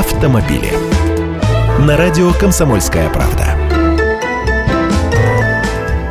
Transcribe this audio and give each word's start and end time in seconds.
автомобили. 0.00 0.72
На 1.78 1.98
радио 1.98 2.32
«Комсомольская 2.32 3.10
правда». 3.10 3.54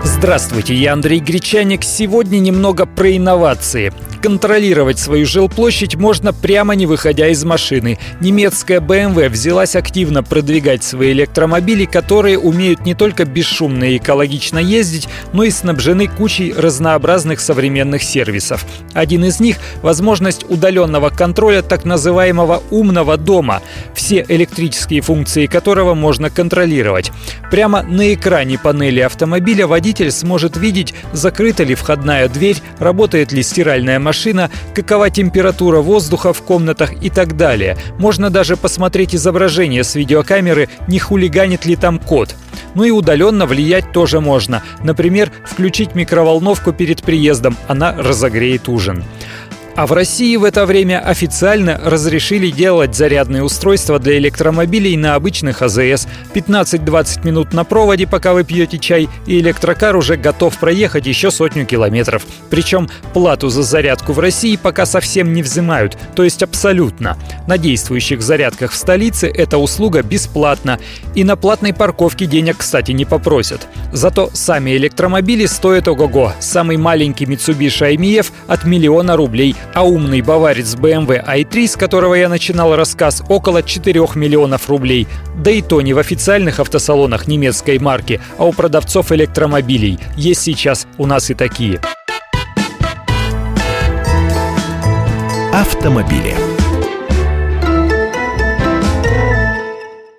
Здравствуйте, 0.04 0.76
я 0.76 0.94
Андрей 0.94 1.20
Гречаник. 1.20 1.84
Сегодня 1.84 2.38
немного 2.38 2.86
про 2.86 3.18
инновации. 3.18 3.92
Контролировать 4.22 5.00
свою 5.00 5.26
жилплощадь 5.26 5.96
можно 5.96 6.34
прямо 6.34 6.76
не 6.76 6.86
выходя 6.86 7.30
из 7.30 7.46
машины. 7.46 7.98
Немецкая 8.20 8.82
BMW 8.82 9.30
взялась 9.30 9.78
активно 9.78 10.24
продвигать 10.24 10.84
свои 10.84 11.14
электромобили, 11.14 11.86
которые 11.86 12.38
умеют 12.38 12.86
не 12.86 12.96
только 12.96 13.24
бесшумно 13.24 13.86
и 13.86 13.98
экологично 13.98 14.60
ездить, 14.60 15.08
но 15.32 15.46
и 15.46 15.52
снабжены 15.52 16.08
кучей 16.08 16.54
разнообразных 16.54 17.40
современных 17.40 18.04
сервисов. 18.04 18.66
Один 18.94 19.24
из 19.24 19.40
них– 19.40 19.56
возможность 19.82 20.44
удаленного 20.50 21.12
контроля 21.12 21.62
так 21.62 21.86
называемого 21.86 22.62
«умного 22.72 23.16
дома», 23.16 23.62
все 23.94 24.26
электрические 24.28 25.00
функции 25.00 25.46
которого 25.46 25.94
можно 25.94 26.30
контролировать. 26.30 27.14
Прямо 27.52 27.84
на 27.84 28.14
экране 28.14 28.60
панели 28.60 29.00
автомобиля 29.00 29.66
водитель 29.66 30.12
сможет 30.12 30.58
видеть, 30.58 30.94
закрыта 31.14 31.64
ли 31.64 31.74
входная 31.74 32.28
дверь, 32.28 32.58
работает 32.80 33.32
ли 33.32 33.44
стиральная 33.44 33.98
машина, 34.00 34.09
машина, 34.10 34.50
какова 34.74 35.12
температура 35.12 35.82
воздуха 35.82 36.34
в 36.34 36.42
комнатах 36.42 36.94
и 37.04 37.12
так 37.12 37.38
далее. 37.38 37.78
Можно 38.00 38.32
даже 38.32 38.58
посмотреть 38.58 39.14
изображение 39.14 39.84
с 39.84 39.94
видеокамеры, 39.94 40.68
не 40.88 40.98
хулиганит 40.98 41.68
ли 41.68 41.76
там 41.76 42.00
код. 42.00 42.36
Ну 42.74 42.86
и 42.86 42.90
удаленно 42.90 43.46
влиять 43.46 43.92
тоже 43.92 44.20
можно. 44.20 44.64
Например, 44.84 45.32
включить 45.46 45.94
микроволновку 45.94 46.74
перед 46.74 47.04
приездом, 47.04 47.56
она 47.68 47.96
разогреет 47.96 48.68
ужин. 48.68 49.04
А 49.80 49.88
в 49.88 49.94
России 49.94 50.36
в 50.36 50.44
это 50.44 50.66
время 50.66 51.00
официально 51.00 51.80
разрешили 51.82 52.52
делать 52.52 52.94
зарядные 52.94 53.44
устройства 53.44 53.98
для 53.98 54.18
электромобилей 54.18 54.98
на 54.98 55.16
обычных 55.16 55.62
АЗС. 55.62 56.06
15-20 56.34 57.26
минут 57.26 57.54
на 57.54 57.64
проводе, 57.64 58.06
пока 58.06 58.34
вы 58.34 58.44
пьете 58.44 58.78
чай, 58.78 59.08
и 59.26 59.40
электрокар 59.40 59.96
уже 59.96 60.18
готов 60.18 60.60
проехать 60.60 61.06
еще 61.06 61.32
сотню 61.32 61.66
километров. 61.66 62.26
Причем 62.50 62.90
плату 63.14 63.48
за 63.48 63.64
зарядку 63.64 64.12
в 64.12 64.20
России 64.20 64.60
пока 64.62 64.86
совсем 64.86 65.32
не 65.32 65.42
взимают, 65.42 65.98
то 66.14 66.26
есть 66.26 66.44
абсолютно. 66.44 67.18
На 67.48 67.58
действующих 67.58 68.22
зарядках 68.22 68.74
в 68.74 68.76
столице 68.76 69.28
эта 69.34 69.58
услуга 69.58 70.04
бесплатна. 70.04 70.78
И 71.16 71.24
на 71.24 71.38
платной 71.38 71.74
парковке 71.74 72.26
денег, 72.26 72.58
кстати, 72.58 72.92
не 72.92 73.06
попросят. 73.06 73.66
Зато 73.94 74.30
сами 74.34 74.72
электромобили 74.72 75.46
стоят 75.46 75.88
ого-го. 75.88 76.34
Самый 76.42 76.76
маленький 76.76 77.24
Mitsubishi 77.24 77.96
IMF 77.96 78.34
от 78.46 78.66
миллиона 78.66 79.16
рублей, 79.16 79.56
а 79.74 79.84
умный 79.84 80.22
баварец 80.22 80.76
BMW 80.76 81.26
i3, 81.26 81.68
с 81.68 81.76
которого 81.76 82.16
я 82.16 82.30
начинал 82.30 82.76
рассказ, 82.76 83.24
около 83.30 83.64
4 83.64 84.00
миллионов 84.16 84.70
рублей. 84.70 85.08
Да 85.38 85.52
и 85.52 85.62
то 85.62 85.82
не 85.82 85.94
в 85.94 86.00
официальных 86.00 86.60
автосалонах 86.60 87.28
немецкой 87.28 87.80
марки, 87.80 88.20
а 88.38 88.46
у 88.46 88.54
продавцов 88.54 89.12
электромобилей. 89.12 90.00
Есть 90.16 90.42
сейчас 90.42 90.88
у 90.98 91.06
нас 91.06 91.30
и 91.30 91.34
такие. 91.34 91.80
Автомобили. 95.54 96.59